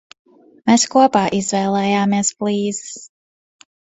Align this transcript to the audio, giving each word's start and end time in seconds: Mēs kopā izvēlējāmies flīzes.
Mēs 0.71 0.85
kopā 0.95 1.21
izvēlējāmies 1.41 2.33
flīzes. 2.39 3.05